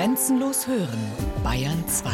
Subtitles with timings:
[0.00, 0.98] Grenzenlos hören,
[1.44, 2.10] Bayern 2.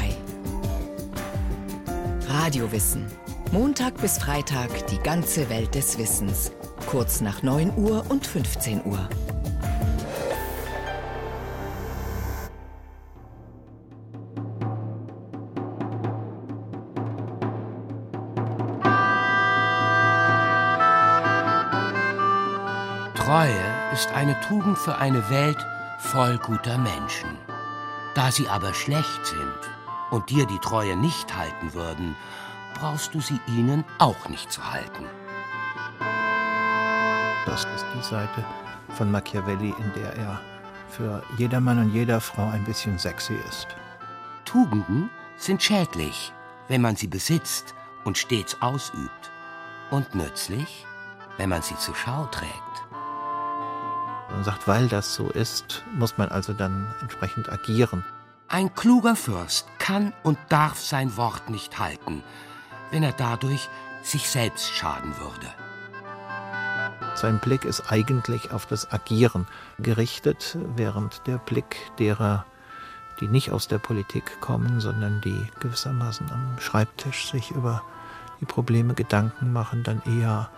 [2.28, 3.06] Radiowissen.
[3.52, 6.50] Montag bis Freitag die ganze Welt des Wissens.
[6.90, 9.08] Kurz nach 9 Uhr und 15 Uhr.
[23.14, 23.54] Treue
[23.92, 25.64] ist eine Tugend für eine Welt
[26.00, 27.28] voll guter Menschen.
[28.16, 29.58] Da sie aber schlecht sind
[30.10, 32.16] und dir die Treue nicht halten würden,
[32.72, 35.04] brauchst du sie ihnen auch nicht zu halten.
[37.44, 38.42] Das ist die Seite
[38.96, 40.40] von Machiavelli, in der er
[40.88, 43.68] für jedermann und jeder Frau ein bisschen sexy ist.
[44.46, 46.32] Tugenden sind schädlich,
[46.68, 47.74] wenn man sie besitzt
[48.04, 49.30] und stets ausübt,
[49.90, 50.86] und nützlich,
[51.36, 52.85] wenn man sie zur Schau trägt.
[54.30, 58.04] Man sagt, weil das so ist, muss man also dann entsprechend agieren.
[58.48, 62.22] Ein kluger Fürst kann und darf sein Wort nicht halten,
[62.90, 63.68] wenn er dadurch
[64.02, 65.48] sich selbst schaden würde.
[67.14, 69.46] Sein Blick ist eigentlich auf das Agieren
[69.78, 72.44] gerichtet, während der Blick derer,
[73.20, 77.82] die nicht aus der Politik kommen, sondern die gewissermaßen am Schreibtisch sich über
[78.40, 80.50] die Probleme Gedanken machen, dann eher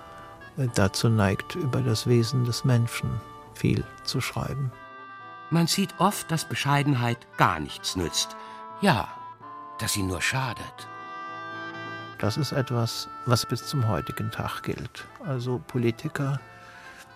[0.74, 3.08] dazu neigt, über das Wesen des Menschen
[3.58, 4.72] viel zu schreiben.
[5.50, 8.36] Man sieht oft, dass Bescheidenheit gar nichts nützt.
[8.80, 9.08] Ja,
[9.78, 10.88] dass sie nur schadet.
[12.18, 15.06] Das ist etwas, was bis zum heutigen Tag gilt.
[15.24, 16.40] Also Politiker,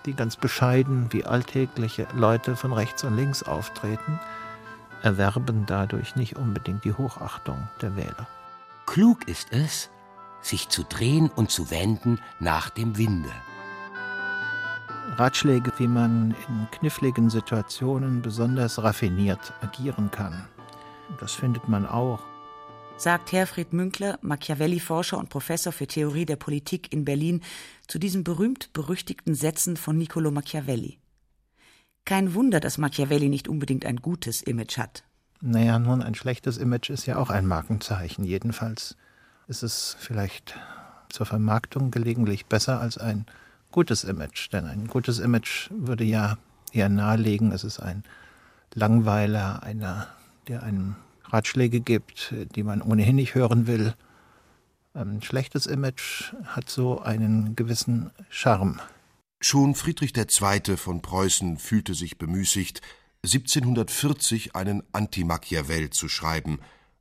[0.07, 4.21] die ganz bescheiden wie alltägliche Leute von rechts und links auftreten,
[5.03, 8.27] erwerben dadurch nicht unbedingt die Hochachtung der Wähler.
[8.87, 9.91] Klug ist es,
[10.41, 13.31] sich zu drehen und zu wenden nach dem Winde.
[15.19, 20.47] Ratschläge, wie man in kniffligen Situationen besonders raffiniert agieren kann.
[21.21, 22.21] Das findet man auch.
[22.97, 27.43] Sagt Herfried Münkler, Machiavelli-Forscher und Professor für Theorie der Politik in Berlin,
[27.89, 30.99] zu diesen berühmt-berüchtigten Sätzen von Niccolo Machiavelli.
[32.07, 35.05] Kein Wunder, dass Machiavelli nicht unbedingt ein gutes Image hat.
[35.41, 38.25] Naja, nun, ein schlechtes Image ist ja auch ein Markenzeichen.
[38.25, 38.97] Jedenfalls
[39.47, 40.59] ist es vielleicht
[41.11, 43.27] zur Vermarktung gelegentlich besser als ein
[43.73, 44.53] gutes Image.
[44.53, 46.39] Denn ein gutes Image würde ja
[46.73, 48.05] eher nahelegen, es ist ein
[48.75, 50.07] Langweiler, einer,
[50.49, 53.95] der einem Ratschläge gibt, die man ohnehin nicht hören will.
[54.95, 58.81] Ein schlechtes Image hat so einen gewissen Charme.
[59.41, 60.77] Schon Friedrich II.
[60.77, 62.81] von Preußen fühlte sich bemüßigt,
[63.25, 66.61] 1740 einen Anti-Machiavel zu schreiben,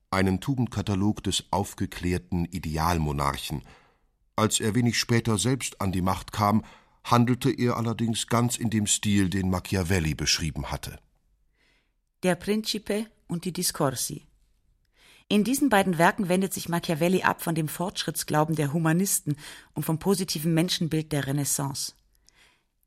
[0.09, 3.61] einen Tugendkatalog des aufgeklärten Idealmonarchen–
[4.41, 6.65] als er wenig später selbst an die Macht kam,
[7.03, 10.99] handelte er allerdings ganz in dem Stil, den Machiavelli beschrieben hatte.
[12.23, 14.25] Der Principe und die Discorsi.
[15.27, 19.37] In diesen beiden Werken wendet sich Machiavelli ab von dem Fortschrittsglauben der Humanisten
[19.73, 21.93] und vom positiven Menschenbild der Renaissance.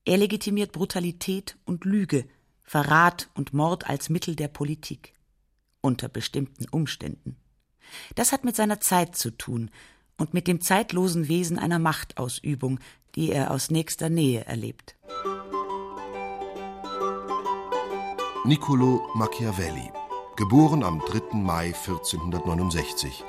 [0.05, 2.29] Er legitimiert Brutalität und Lüge,
[2.63, 5.15] Verrat und Mord als Mittel der Politik.
[5.81, 7.37] Unter bestimmten Umständen.
[8.15, 9.71] Das hat mit seiner Zeit zu tun
[10.19, 12.81] und mit dem zeitlosen Wesen einer Machtausübung,
[13.15, 14.97] die er aus nächster Nähe erlebt.
[18.45, 19.91] Niccolo Machiavelli,
[20.37, 21.37] geboren am 3.
[21.39, 23.25] Mai 1469.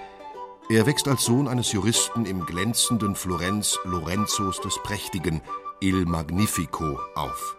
[0.67, 5.41] Er wächst als Sohn eines Juristen im glänzenden Florenz Lorenzos des Prächtigen,
[5.79, 7.55] Il Magnifico, auf.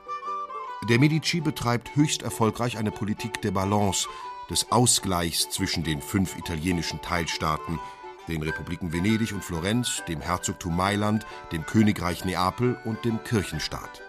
[0.89, 4.09] Der Medici betreibt höchst erfolgreich eine Politik der Balance,
[4.51, 7.81] des Ausgleichs zwischen den fünf italienischen Teilstaaten
[8.29, 14.03] den Republiken Venedig und Florenz, dem Herzogtum Mailand, dem Königreich Neapel und dem Kirchenstaat.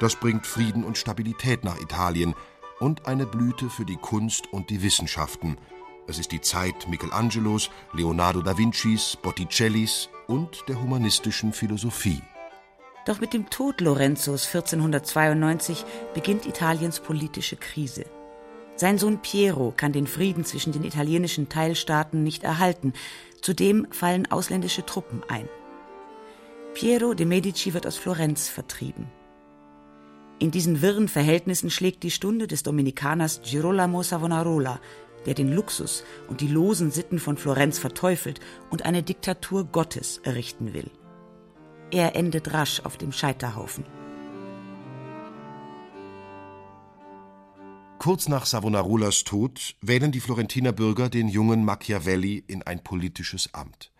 [0.00, 2.34] Das bringt Frieden und Stabilität nach Italien
[2.78, 5.58] und eine Blüte für die Kunst und die Wissenschaften.
[6.06, 12.22] Es ist die Zeit Michelangelos, Leonardo da Vincis, Botticellis und der humanistischen Philosophie.
[13.06, 15.84] Doch mit dem Tod Lorenzos 1492
[16.14, 18.04] beginnt Italiens politische Krise.
[18.76, 22.94] Sein Sohn Piero kann den Frieden zwischen den italienischen Teilstaaten nicht erhalten,
[23.40, 25.48] Zudem fallen ausländische Truppen ein.
[26.74, 29.06] Piero de Medici wird aus Florenz vertrieben.
[30.38, 34.80] In diesen wirren Verhältnissen schlägt die Stunde des Dominikaners Girolamo Savonarola,
[35.26, 38.40] der den Luxus und die losen Sitten von Florenz verteufelt
[38.70, 40.90] und eine Diktatur Gottes errichten will.
[41.90, 43.84] Er endet rasch auf dem Scheiterhaufen.
[48.00, 53.92] Kurz nach Savonarolas Tod wählen die Florentiner Bürger den jungen Machiavelli in ein politisches Amt.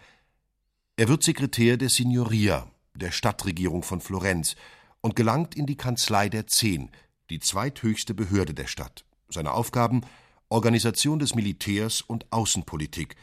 [0.97, 4.57] Er wird Sekretär der Signoria, der Stadtregierung von Florenz,
[5.03, 6.91] und gelangt in die Kanzlei der Zehn,
[7.29, 9.05] die zweithöchste Behörde der Stadt.
[9.29, 10.01] Seine Aufgaben
[10.49, 13.17] Organisation des Militärs und Außenpolitik.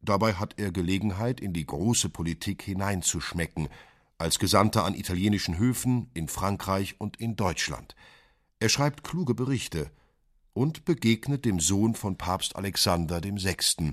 [0.00, 3.68] Dabei hat er Gelegenheit, in die große Politik hineinzuschmecken,
[4.16, 7.96] als Gesandter an italienischen Höfen, in Frankreich und in Deutschland.
[8.60, 9.90] Er schreibt kluge Berichte
[10.52, 13.92] und begegnet dem Sohn von Papst Alexander VI.,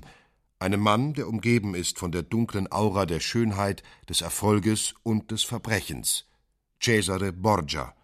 [0.60, 5.44] einem Mann, der umgeben ist von der dunklen Aura der Schönheit, des Erfolges und des
[5.44, 6.26] Verbrechens,
[6.82, 7.94] Cesare Borgia.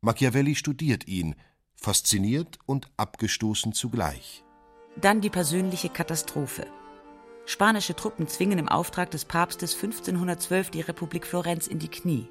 [0.00, 1.34] Machiavelli studiert ihn,
[1.74, 4.42] fasziniert und abgestoßen zugleich.
[4.96, 6.66] Dann die persönliche Katastrophe.
[7.44, 12.28] Spanische Truppen zwingen im Auftrag des Papstes 1512 die Republik Florenz in die Knie.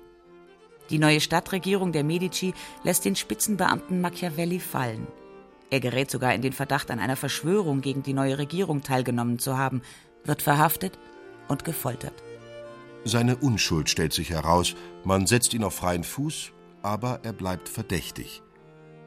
[0.89, 2.53] Die neue Stadtregierung der Medici
[2.83, 5.07] lässt den Spitzenbeamten Machiavelli fallen.
[5.71, 9.57] Er gerät sogar in den Verdacht, an einer Verschwörung gegen die neue Regierung teilgenommen zu
[9.57, 9.81] haben,
[10.25, 10.99] wird verhaftet
[11.47, 12.13] und gefoltert.
[13.05, 14.75] Seine Unschuld stellt sich heraus,
[15.05, 16.51] man setzt ihn auf freien Fuß,
[16.83, 18.43] aber er bleibt verdächtig.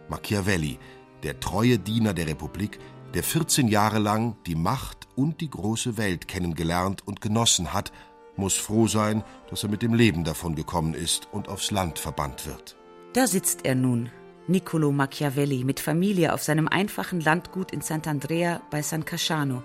[0.09, 0.79] Machiavelli,
[1.23, 2.79] der treue Diener der Republik,
[3.13, 7.93] der 14 Jahre lang die Macht und die große Welt kennengelernt und genossen hat,
[8.37, 12.47] muss froh sein, dass er mit dem Leben davon gekommen ist und aufs Land verbannt
[12.47, 12.75] wird.
[13.13, 14.11] Da sitzt er nun,
[14.47, 19.63] Niccolo Machiavelli, mit Familie auf seinem einfachen Landgut in Sant'Andrea bei San Casciano,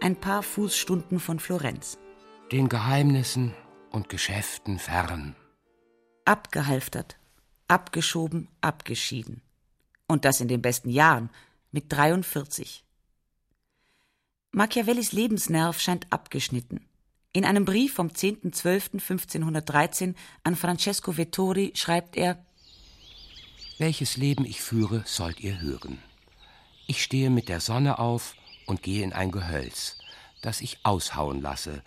[0.00, 1.98] ein paar Fußstunden von Florenz.
[2.52, 3.52] Den Geheimnissen
[3.90, 5.34] und Geschäften fern.
[6.24, 7.16] Abgehalftert,
[7.66, 9.42] abgeschoben, abgeschieden.
[10.06, 11.30] Und das in den besten Jahren,
[11.72, 12.84] mit 43.
[14.52, 16.86] Machiavellis Lebensnerv scheint abgeschnitten.
[17.32, 22.44] In einem Brief vom 10.12.1513 an Francesco Vettori schreibt er
[23.80, 26.02] Welches Leben ich führe, sollt ihr hören.
[26.86, 28.34] Ich stehe mit der Sonne auf
[28.66, 29.96] und gehe in ein Gehölz,
[30.42, 31.82] das ich aushauen lasse.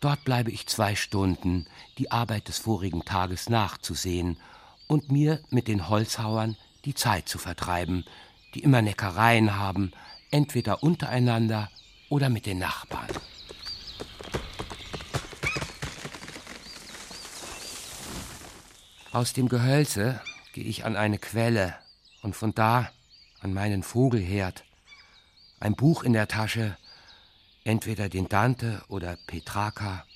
[0.00, 1.66] Dort bleibe ich zwei Stunden,
[1.98, 4.38] die Arbeit des vorigen Tages nachzusehen
[4.86, 6.56] und mir mit den Holzhauern
[6.86, 8.06] die Zeit zu vertreiben,
[8.54, 9.92] die immer Neckereien haben,
[10.30, 11.70] entweder untereinander
[12.08, 13.10] oder mit den Nachbarn.
[19.12, 20.22] Aus dem Gehölze
[20.56, 21.74] gehe ich an eine Quelle
[22.22, 22.90] und von da
[23.40, 24.64] an meinen Vogelherd.
[25.60, 26.78] Ein Buch in der Tasche,
[27.64, 30.06] entweder den Dante oder Petrarca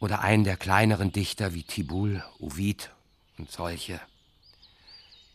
[0.00, 2.90] oder einen der kleineren Dichter wie Tibul, Ovid
[3.38, 4.00] und solche.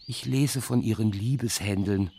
[0.08, 2.12] Ich lese von ihren Liebeshändeln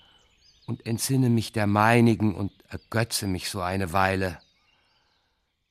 [0.65, 4.41] und entsinne mich der meinigen und ergötze mich so eine Weile.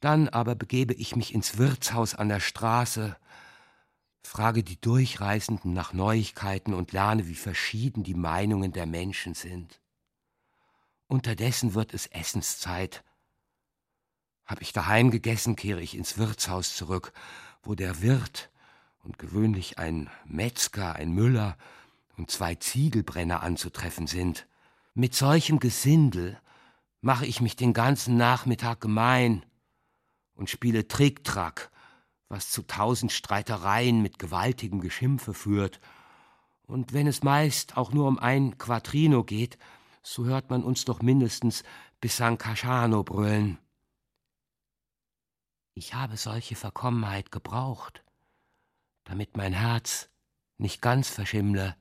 [0.01, 3.17] Dann aber begebe ich mich ins Wirtshaus an der Straße,
[4.23, 9.81] frage die Durchreisenden nach Neuigkeiten und lerne, wie verschieden die Meinungen der Menschen sind.
[11.07, 13.03] Unterdessen wird es Essenszeit.
[14.45, 17.13] Hab ich daheim gegessen, kehre ich ins Wirtshaus zurück,
[17.63, 18.49] wo der Wirt
[19.03, 21.57] und gewöhnlich ein Metzger, ein Müller
[22.17, 24.47] und zwei Ziegelbrenner anzutreffen sind.
[24.93, 26.39] Mit solchem Gesindel
[27.01, 29.45] mache ich mich den ganzen Nachmittag gemein
[30.33, 31.71] und spiele Tricktrack
[32.29, 35.79] was zu tausend Streitereien mit gewaltigem Geschimpfe führt.
[36.63, 39.57] Und wenn es meist auch nur um ein Quattrino geht,
[40.03, 41.63] so hört man uns doch mindestens
[42.01, 43.57] bis San Casciano brüllen.
[45.73, 48.03] Ich habe solche Verkommenheit gebraucht,
[49.03, 50.09] damit mein Herz
[50.57, 51.75] nicht ganz verschimmle.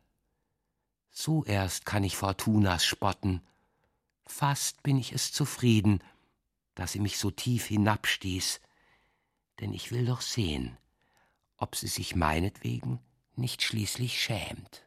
[1.10, 3.40] So erst kann ich Fortunas spotten.
[4.26, 6.02] Fast bin ich es zufrieden,
[6.74, 8.60] dass sie mich so tief hinabstieß,
[9.60, 10.76] denn ich will doch sehen,
[11.56, 13.00] ob sie sich meinetwegen
[13.34, 14.86] nicht schließlich schämt.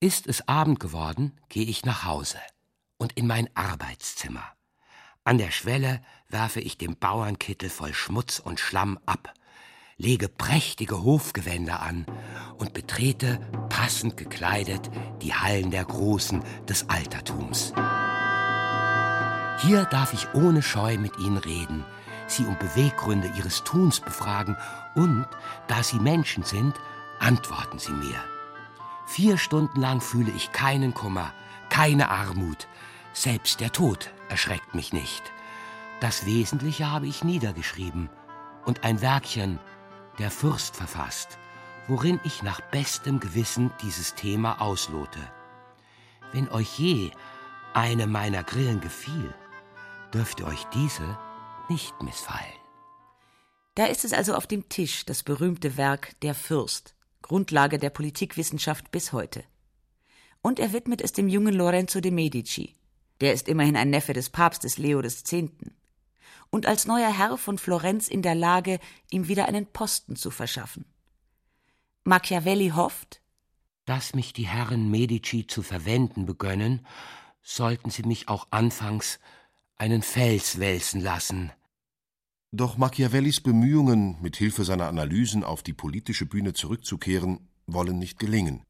[0.00, 2.38] Ist es Abend geworden, gehe ich nach Hause
[2.98, 4.44] und in mein Arbeitszimmer.
[5.24, 9.34] An der Schwelle werfe ich den Bauernkittel voll Schmutz und Schlamm ab,
[9.96, 12.06] lege prächtige Hofgewänder an
[12.56, 14.88] und betrete, passend gekleidet,
[15.20, 17.72] die Hallen der Großen des Altertums.
[19.60, 21.84] Hier darf ich ohne Scheu mit ihnen reden,
[22.30, 24.56] sie um Beweggründe ihres Tuns befragen
[24.94, 25.26] und,
[25.66, 26.74] da sie Menschen sind,
[27.18, 28.22] antworten sie mir.
[29.06, 31.32] Vier Stunden lang fühle ich keinen Kummer,
[31.70, 32.68] keine Armut.
[33.12, 35.22] Selbst der Tod erschreckt mich nicht.
[36.00, 38.10] Das Wesentliche habe ich niedergeschrieben
[38.64, 39.58] und ein Werkchen,
[40.18, 41.38] der Fürst verfasst,
[41.88, 45.20] worin ich nach bestem Gewissen dieses Thema auslote.
[46.32, 47.10] Wenn euch je
[47.72, 49.34] eine meiner Grillen gefiel,
[50.12, 51.18] dürfte euch diese
[51.68, 52.58] nicht missfallen.
[53.74, 58.90] Da ist es also auf dem Tisch, das berühmte Werk Der Fürst, Grundlage der Politikwissenschaft
[58.90, 59.44] bis heute.
[60.42, 62.74] Und er widmet es dem jungen Lorenzo de Medici.
[63.20, 65.32] Der ist immerhin ein Neffe des Papstes Leo X.
[66.50, 70.84] Und als neuer Herr von Florenz in der Lage, ihm wieder einen Posten zu verschaffen.
[72.04, 73.20] Machiavelli hofft,
[73.84, 76.86] dass mich die Herren Medici zu verwenden begönnen,
[77.42, 79.18] sollten Sie mich auch anfangs
[79.76, 81.52] einen Fels wälzen lassen.
[82.50, 88.62] Doch Machiavellis Bemühungen, mit Hilfe seiner Analysen auf die politische Bühne zurückzukehren, wollen nicht gelingen.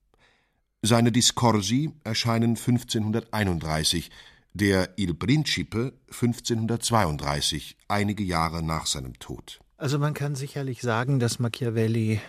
[0.83, 4.11] Seine Discorsi erscheinen 1531,
[4.53, 9.61] der Il Principe 1532, einige Jahre nach seinem Tod.
[9.77, 12.21] Also man kann sicherlich sagen, dass Machiavelli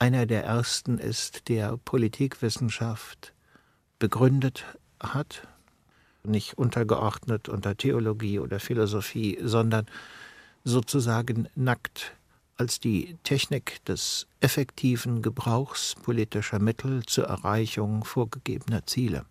[0.00, 3.34] einer der ersten ist, der Politikwissenschaft
[4.00, 4.64] begründet
[4.98, 5.46] hat,
[6.24, 9.86] nicht untergeordnet unter Theologie oder Philosophie, sondern
[10.64, 12.14] sozusagen nackt
[12.56, 19.26] als die Technik des effektiven Gebrauchs politischer Mittel zur Erreichung vorgegebener Ziele.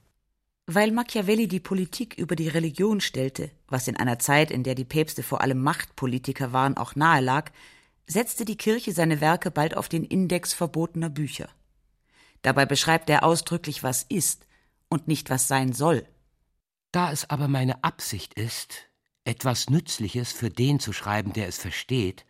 [0.68, 4.86] Weil Machiavelli die Politik über die Religion stellte, was in einer Zeit, in der die
[4.86, 7.52] Päpste vor allem Machtpolitiker waren, auch nahe lag,
[8.08, 11.50] setzte die Kirche seine Werke bald auf den Index verbotener Bücher.
[12.42, 14.46] Dabei beschreibt er ausdrücklich, was ist
[14.90, 16.06] und nicht was sein soll.
[16.92, 18.88] Da es aber meine Absicht ist,
[19.24, 22.26] etwas Nützliches für den zu schreiben, der es versteht,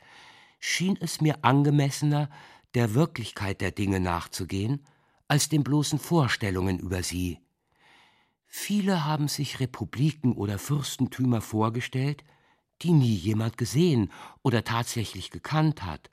[0.59, 2.29] schien es mir angemessener,
[2.73, 4.85] der Wirklichkeit der Dinge nachzugehen,
[5.27, 7.39] als den bloßen Vorstellungen über sie,
[8.53, 12.25] Viele haben sich Republiken oder Fürstentümer vorgestellt,
[12.81, 16.09] die nie jemand gesehen oder tatsächlich gekannt hat,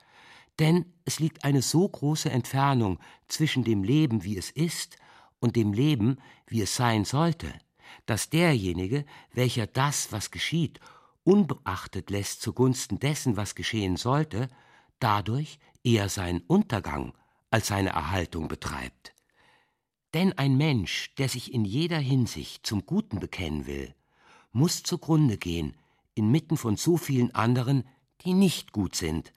[0.60, 4.98] denn es liegt eine so große Entfernung zwischen dem Leben, wie es ist,
[5.40, 7.52] und dem Leben, wie es sein sollte,
[8.08, 10.80] dass derjenige, welcher das, was geschieht,
[11.24, 14.48] unbeachtet lässt zugunsten dessen, was geschehen sollte,
[14.98, 17.12] dadurch eher seinen Untergang
[17.50, 19.12] als seine Erhaltung betreibt.
[20.14, 23.94] Denn ein Mensch, der sich in jeder Hinsicht zum Guten bekennen will,
[24.52, 25.76] muss zugrunde gehen,
[26.14, 27.86] inmitten von so vielen anderen,
[28.24, 29.34] die nicht gut sind.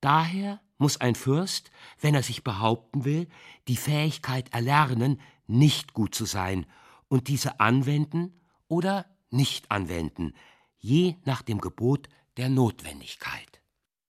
[0.00, 1.70] Daher muss ein Fürst,
[2.00, 3.28] wenn er sich behaupten will,
[3.68, 6.66] die Fähigkeit erlernen, nicht gut zu sein
[7.08, 8.32] und diese anwenden
[8.68, 10.34] oder nicht anwenden,
[10.78, 13.60] je nach dem Gebot der Notwendigkeit.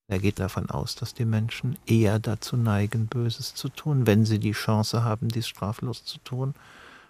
[0.08, 4.40] Er geht davon aus, dass die Menschen eher dazu neigen, Böses zu tun, wenn sie
[4.40, 6.56] die Chance haben, dies straflos zu tun,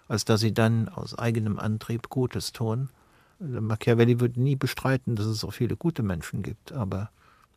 [0.06, 2.90] als dass sie dann aus eigenem Antrieb Gutes tun.
[3.38, 7.10] Machiavelli würde nie bestreiten, dass es auch viele gute Menschen gibt, aber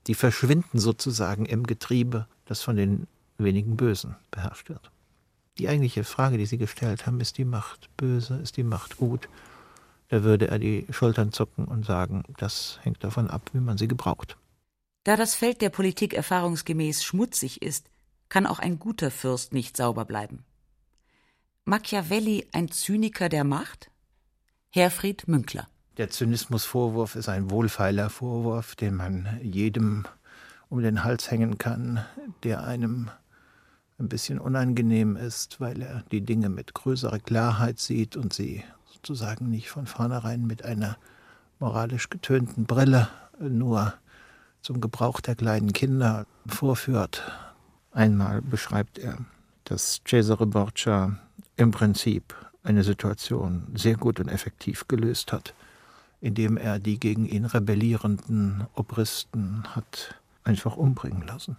[0.07, 4.91] die verschwinden sozusagen im Getriebe, das von den wenigen Bösen beherrscht wird.
[5.59, 9.29] Die eigentliche Frage, die Sie gestellt haben, ist die Macht böse, ist die Macht gut?
[10.09, 13.87] Da würde er die Schultern zucken und sagen, das hängt davon ab, wie man sie
[13.87, 14.37] gebraucht.
[15.03, 17.89] Da das Feld der Politik erfahrungsgemäß schmutzig ist,
[18.29, 20.43] kann auch ein guter Fürst nicht sauber bleiben.
[21.65, 23.89] Machiavelli ein Zyniker der Macht?
[24.69, 25.67] Herfried Münkler.
[25.97, 30.05] Der Zynismusvorwurf ist ein wohlfeiler Vorwurf, den man jedem
[30.69, 32.03] um den Hals hängen kann,
[32.43, 33.11] der einem
[34.03, 39.49] ein bisschen unangenehm ist, weil er die Dinge mit größerer Klarheit sieht und sie sozusagen
[39.49, 40.97] nicht von vornherein mit einer
[41.59, 43.07] moralisch getönten Brille
[43.39, 43.93] nur
[44.61, 47.23] zum Gebrauch der kleinen Kinder vorführt.
[47.91, 49.17] Einmal beschreibt er,
[49.63, 51.17] dass Cesare Borgia
[51.55, 55.53] im Prinzip eine Situation sehr gut und effektiv gelöst hat,
[56.21, 61.57] indem er die gegen ihn rebellierenden Obristen hat einfach umbringen lassen.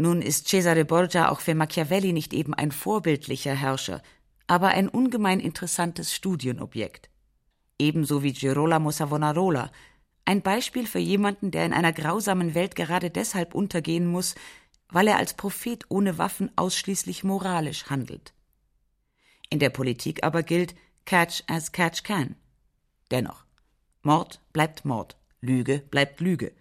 [0.00, 4.00] Nun ist Cesare Borgia auch für Machiavelli nicht eben ein vorbildlicher Herrscher,
[4.46, 7.10] aber ein ungemein interessantes Studienobjekt.
[7.78, 9.70] Ebenso wie Girolamo Savonarola,
[10.24, 14.36] ein Beispiel für jemanden, der in einer grausamen Welt gerade deshalb untergehen muss,
[14.88, 18.32] weil er als Prophet ohne Waffen ausschließlich moralisch handelt.
[19.50, 22.36] In der Politik aber gilt Catch as catch can.
[23.10, 23.44] Dennoch,
[24.02, 26.52] Mord bleibt Mord, Lüge bleibt Lüge,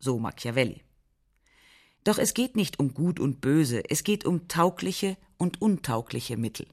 [0.00, 0.82] so Machiavelli.
[2.04, 6.66] Doch es geht nicht um Gut und Böse, es geht um taugliche und untaugliche Mittel.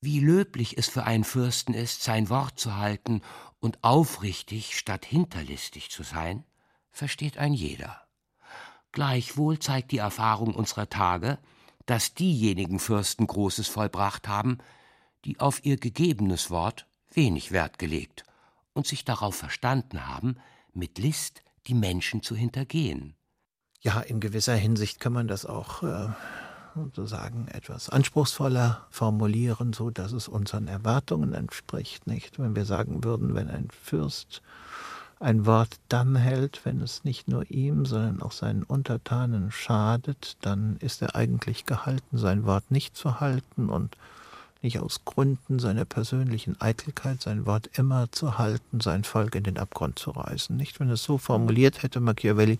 [0.00, 3.22] Wie löblich es für einen Fürsten ist, sein Wort zu halten
[3.60, 6.44] und aufrichtig statt hinterlistig zu sein,
[6.90, 8.02] versteht ein jeder.
[8.92, 11.38] Gleichwohl zeigt die Erfahrung unserer Tage,
[11.86, 14.58] dass diejenigen Fürsten Großes vollbracht haben,
[15.24, 18.24] die auf ihr gegebenes Wort wenig Wert gelegt
[18.72, 20.36] und sich darauf verstanden haben,
[20.72, 23.16] mit List die Menschen zu hintergehen.
[23.84, 26.08] Ja, in gewisser Hinsicht kann man das auch äh,
[26.74, 32.38] sozusagen etwas anspruchsvoller formulieren, so dass es unseren Erwartungen entspricht, nicht?
[32.38, 34.40] Wenn wir sagen würden, wenn ein Fürst
[35.20, 40.76] ein Wort dann hält, wenn es nicht nur ihm, sondern auch seinen Untertanen schadet, dann
[40.78, 43.98] ist er eigentlich gehalten, sein Wort nicht zu halten und
[44.62, 49.58] nicht aus Gründen seiner persönlichen Eitelkeit sein Wort immer zu halten, sein Volk in den
[49.58, 50.56] Abgrund zu reißen.
[50.56, 52.58] Nicht, wenn es so formuliert hätte, Machiavelli,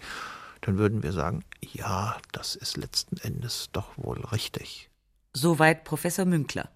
[0.65, 4.89] dann würden wir sagen, ja, das ist letzten Endes doch wohl richtig.
[5.35, 6.71] Soweit Professor Münkler.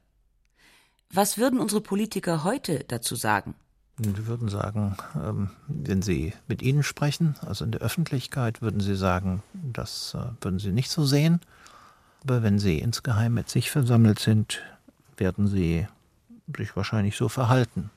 [1.11, 3.55] Was würden unsere Politiker heute dazu sagen?
[3.97, 8.95] Wir würden sagen, ähm, wenn Sie mit Ihnen sprechen, also in der Öffentlichkeit, würden Sie
[8.95, 11.41] sagen, das äh, würden Sie nicht so sehen.
[12.23, 14.61] Aber wenn Sie insgeheim mit sich versammelt sind,
[15.17, 15.89] werden Sie
[16.55, 17.91] sich wahrscheinlich so verhalten.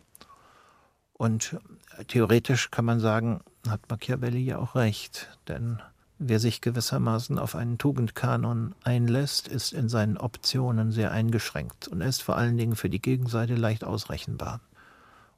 [1.14, 1.58] Und
[2.08, 5.82] theoretisch kann man sagen, hat Machiavelli ja auch recht, denn
[6.18, 12.08] wer sich gewissermaßen auf einen Tugendkanon einlässt, ist in seinen Optionen sehr eingeschränkt und er
[12.08, 14.62] ist vor allen Dingen für die Gegenseite leicht ausrechenbar.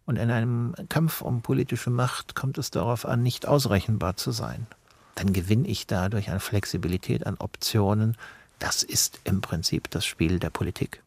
[0.05, 4.67] Und in einem Kampf um politische Macht kommt es darauf an, nicht ausrechenbar zu sein.
[5.15, 8.17] Dann gewinne ich dadurch an Flexibilität, an Optionen.
[8.59, 11.03] Das ist im Prinzip das Spiel der Politik.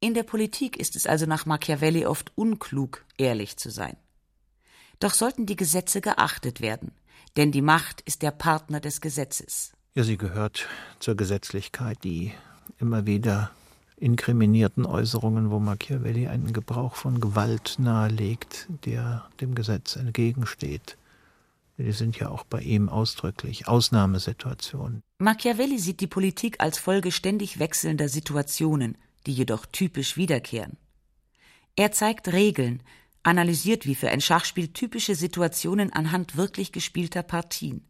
[0.00, 3.96] In der Politik ist es also nach Machiavelli oft unklug, ehrlich zu sein.
[5.02, 6.92] Doch sollten die Gesetze geachtet werden,
[7.36, 9.72] denn die Macht ist der Partner des Gesetzes.
[9.94, 10.68] Ja, sie gehört
[11.00, 12.32] zur Gesetzlichkeit, die
[12.78, 13.50] immer wieder
[13.96, 20.96] inkriminierten Äußerungen, wo Machiavelli einen Gebrauch von Gewalt nahelegt, der dem Gesetz entgegensteht.
[21.78, 25.02] Die sind ja auch bei ihm ausdrücklich Ausnahmesituationen.
[25.18, 30.76] Machiavelli sieht die Politik als Folge ständig wechselnder Situationen, die jedoch typisch wiederkehren.
[31.74, 32.82] Er zeigt Regeln,
[33.22, 37.86] analysiert wie für ein Schachspiel typische Situationen anhand wirklich gespielter Partien.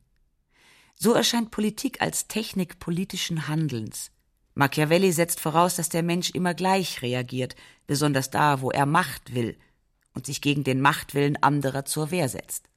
[0.95, 4.13] So erscheint Politik als Technik politischen Handelns,
[4.55, 9.57] Machiavelli setzt voraus, dass der Mensch immer gleich reagiert, besonders da, wo er Macht will
[10.15, 12.69] und sich gegen den Machtwillen anderer zur Wehr setzt.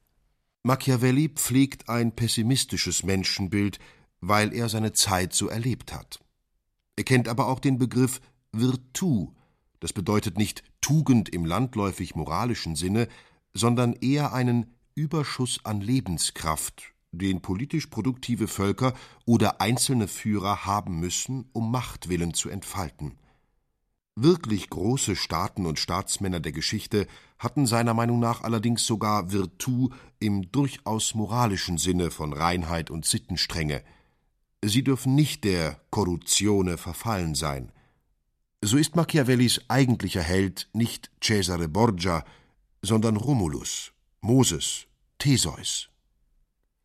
[0.62, 3.78] Machiavelli pflegt ein pessimistisches Menschenbild,
[4.20, 6.18] weil er seine Zeit so erlebt hat.
[6.96, 8.20] Er kennt aber auch den Begriff
[8.52, 9.34] Virtu,
[9.86, 13.06] das bedeutet nicht Tugend im landläufig moralischen Sinne,
[13.54, 18.94] sondern eher einen Überschuss an Lebenskraft, den politisch produktive Völker
[19.26, 23.16] oder einzelne Führer haben müssen, um Machtwillen zu entfalten.
[24.16, 27.06] Wirklich große Staaten und Staatsmänner der Geschichte
[27.38, 33.84] hatten seiner Meinung nach allerdings sogar Virtu im durchaus moralischen Sinne von Reinheit und Sittenstrenge.
[34.64, 37.70] Sie dürfen nicht der Korruptione verfallen sein.
[38.66, 42.24] So ist Machiavellis eigentlicher Held nicht Cesare Borgia,
[42.82, 45.88] sondern Romulus, Moses, Theseus.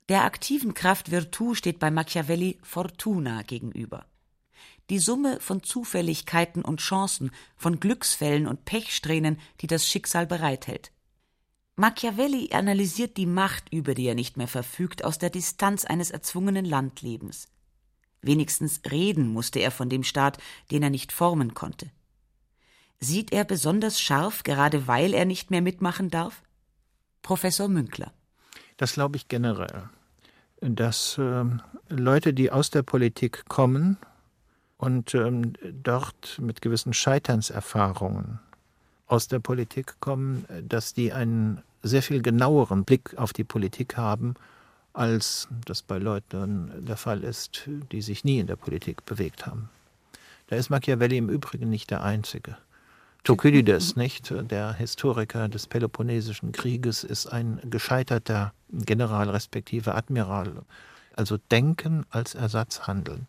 [0.07, 4.05] Der aktiven Kraft Virtu steht bei Machiavelli Fortuna gegenüber.
[4.91, 10.91] Die Summe von Zufälligkeiten und Chancen, von Glücksfällen und Pechsträhnen, die das Schicksal bereithält.
[11.77, 16.65] Machiavelli analysiert die Macht, über die er nicht mehr verfügt, aus der Distanz eines erzwungenen
[16.65, 17.47] Landlebens.
[18.21, 20.37] Wenigstens reden musste er von dem Staat,
[20.71, 21.89] den er nicht formen konnte.
[22.99, 26.43] Sieht er besonders scharf, gerade weil er nicht mehr mitmachen darf?
[27.23, 28.13] Professor Münkler.
[28.77, 29.89] Das glaube ich generell
[30.61, 31.43] dass äh,
[31.89, 33.97] Leute, die aus der Politik kommen
[34.77, 35.53] und ähm,
[35.83, 38.39] dort mit gewissen Scheiternserfahrungen
[39.07, 44.35] aus der Politik kommen, dass die einen sehr viel genaueren Blick auf die Politik haben,
[44.93, 49.69] als das bei Leuten der Fall ist, die sich nie in der Politik bewegt haben.
[50.47, 52.57] Da ist Machiavelli im Übrigen nicht der Einzige.
[53.23, 54.31] Thukydides, nicht?
[54.31, 60.63] Der Historiker des Peloponnesischen Krieges ist ein gescheiterter General respektive Admiral.
[61.15, 63.27] Also Denken als Ersatz handeln.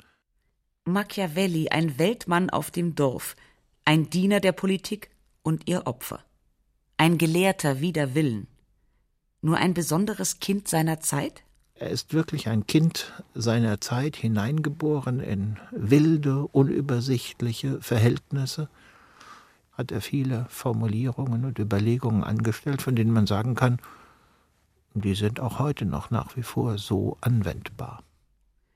[0.84, 3.36] Machiavelli, ein Weltmann auf dem Dorf,
[3.84, 5.10] ein Diener der Politik
[5.42, 6.24] und ihr Opfer.
[6.96, 8.48] Ein Gelehrter wider Willen.
[9.42, 11.44] Nur ein besonderes Kind seiner Zeit?
[11.74, 18.68] Er ist wirklich ein Kind seiner Zeit, hineingeboren in wilde, unübersichtliche Verhältnisse
[19.72, 23.78] hat er viele Formulierungen und Überlegungen angestellt, von denen man sagen kann,
[24.94, 28.02] die sind auch heute noch nach wie vor so anwendbar.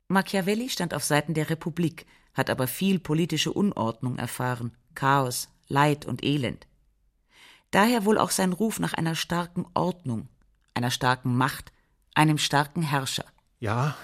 [0.09, 6.25] Machiavelli stand auf Seiten der Republik, hat aber viel politische Unordnung erfahren, Chaos, Leid und
[6.25, 6.67] Elend.
[7.71, 10.29] Daher wohl auch sein Ruf nach einer starken Ordnung,
[10.75, 11.73] einer starken Macht,
[12.17, 13.27] einem starken Herrscher.
[13.61, 13.95] Ja,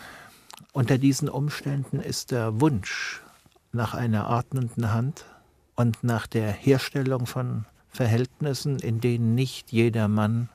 [0.72, 3.22] unter diesen Umständen ist der Wunsch
[3.72, 5.25] nach einer ordnenden Hand
[5.77, 10.51] und nach der Herstellung von Verhältnissen, in denen nicht jeder Mann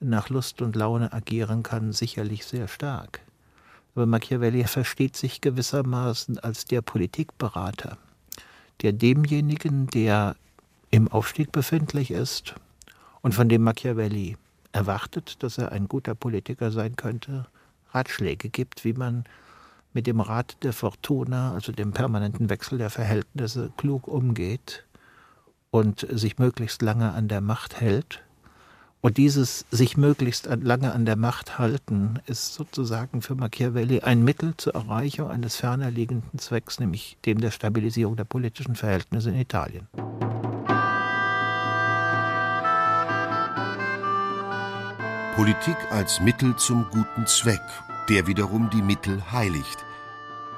[0.00, 3.20] nach Lust und Laune agieren kann, sicherlich sehr stark.
[3.94, 7.98] Aber Machiavelli versteht sich gewissermaßen als der Politikberater,
[8.82, 10.36] der demjenigen, der
[10.90, 12.54] im Aufstieg befindlich ist
[13.20, 14.36] und von dem Machiavelli
[14.74, 17.46] erwartet, dass er ein guter Politiker sein könnte,
[17.92, 19.24] Ratschläge gibt, wie man
[19.92, 24.84] mit dem Rat der Fortuna, also dem permanenten Wechsel der Verhältnisse, klug umgeht
[25.70, 28.22] und sich möglichst lange an der Macht hält.
[29.00, 34.56] Und dieses sich möglichst lange an der Macht halten ist sozusagen für Machiavelli ein Mittel
[34.56, 39.88] zur Erreichung eines ferner liegenden Zwecks, nämlich dem der Stabilisierung der politischen Verhältnisse in Italien.
[45.34, 47.60] Politik als Mittel zum guten Zweck,
[48.08, 49.84] der wiederum die Mittel heiligt.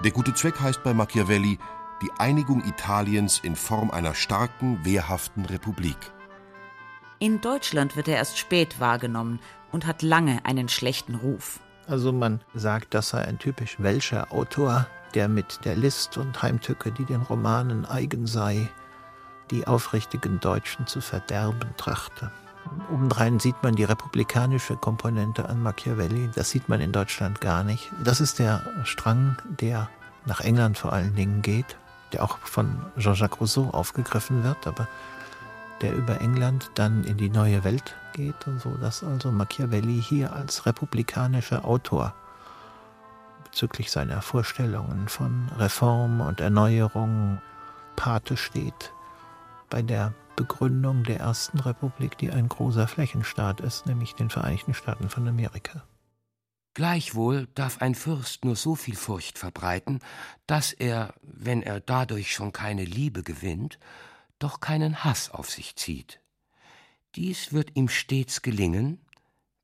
[0.05, 1.59] Der gute Zweck heißt bei Machiavelli
[2.03, 5.97] die Einigung Italiens in Form einer starken, wehrhaften Republik.
[7.21, 9.41] In Deutschland wird er erst spät wahrgenommen
[9.73, 11.61] und hat lange einen schlechten Ruf.
[11.87, 16.93] Also man sagt, das sei ein typisch welscher Autor, der mit der List und Heimtücke,
[16.93, 18.69] die den Romanen eigen sei,
[19.51, 22.31] die aufrichtigen Deutschen zu verderben trachte.
[22.93, 26.31] Obendrein sieht man die republikanische Komponente an Machiavelli.
[26.35, 27.91] Das sieht man in Deutschland gar nicht.
[28.03, 29.89] Das ist der Strang, der
[30.25, 31.77] nach England vor allen Dingen geht,
[32.13, 34.89] der auch von Jean-Jacques Rousseau aufgegriffen wird, aber
[35.83, 40.33] der über England dann in die neue Welt geht und so, dass also Machiavelli hier
[40.33, 42.15] als republikanischer Autor
[43.45, 47.41] bezüglich seiner Vorstellungen von Reform und Erneuerung
[47.95, 48.93] Pate steht
[49.71, 55.09] bei der Begründung der ersten Republik, die ein großer Flächenstaat ist, nämlich den Vereinigten Staaten
[55.09, 55.83] von Amerika.
[56.75, 60.01] Gleichwohl darf ein Fürst nur so viel Furcht verbreiten,
[60.47, 63.79] dass er, wenn er dadurch schon keine Liebe gewinnt,
[64.39, 66.21] doch keinen Hass auf sich zieht.
[67.15, 69.01] Dies wird ihm stets gelingen,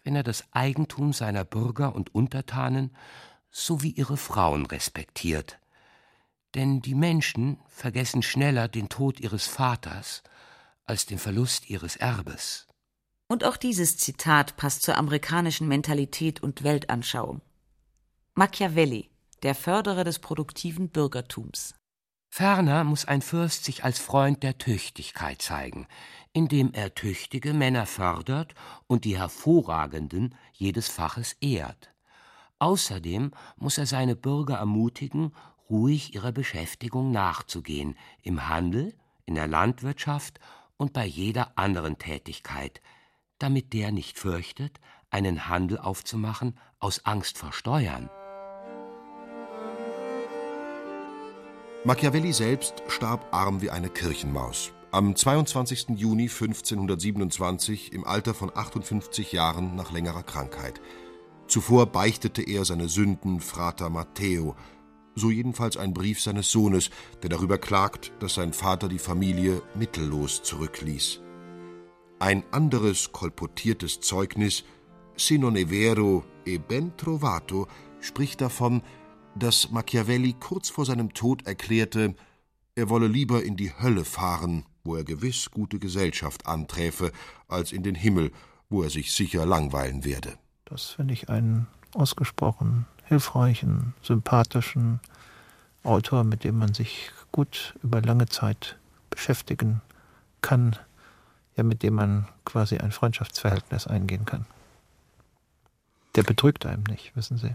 [0.05, 2.97] wenn er das Eigentum seiner Bürger und Untertanen
[3.51, 5.59] sowie ihre Frauen respektiert.
[6.55, 10.23] Denn die Menschen vergessen schneller den Tod ihres Vaters
[10.87, 12.67] als den Verlust ihres Erbes.
[13.29, 17.41] Und auch dieses Zitat passt zur amerikanischen Mentalität und Weltanschauung.
[18.35, 19.11] Machiavelli,
[19.43, 21.75] der Förderer des produktiven Bürgertums.
[22.29, 25.87] Ferner muss ein Fürst sich als Freund der Tüchtigkeit zeigen,
[26.33, 28.55] indem er tüchtige Männer fördert
[28.87, 31.93] und die hervorragenden jedes Faches ehrt.
[32.59, 35.35] Außerdem muss er seine Bürger ermutigen,
[35.69, 38.95] ruhig ihrer Beschäftigung nachzugehen, im Handel,
[39.27, 40.41] in der Landwirtschaft
[40.77, 42.81] und bei jeder anderen Tätigkeit,
[43.39, 44.81] damit der nicht fürchtet,
[45.11, 48.09] einen Handel aufzumachen aus Angst vor Steuern.
[51.85, 54.73] Machiavelli selbst starb arm wie eine Kirchenmaus.
[54.93, 55.89] Am 22.
[55.97, 60.81] Juni 1527 im Alter von 58 Jahren nach längerer Krankheit.
[61.49, 64.55] Zuvor beichtete er seine Sünden Frater Matteo,
[65.15, 66.91] so jedenfalls ein Brief seines Sohnes,
[67.23, 71.21] der darüber klagt, dass sein Vater die Familie mittellos zurückließ.
[72.19, 74.65] Ein anderes kolportiertes Zeugnis,
[75.15, 77.69] Se non è vero e ben trovato,
[78.01, 78.83] spricht davon,
[79.35, 82.15] dass Machiavelli kurz vor seinem Tod erklärte,
[82.75, 87.13] er wolle lieber in die Hölle fahren, wo er gewiss gute Gesellschaft anträfe,
[87.47, 88.33] als in den Himmel,
[88.71, 90.39] wo er sich sicher langweilen werde.
[90.65, 95.01] Das finde ich einen ausgesprochen hilfreichen, sympathischen
[95.85, 98.79] Autor, mit dem man sich gut über lange Zeit
[99.11, 99.83] beschäftigen
[100.41, 100.77] kann,
[101.55, 104.47] ja, mit dem man quasi ein Freundschaftsverhältnis eingehen kann.
[106.15, 107.55] Der betrügt einem nicht, wissen Sie.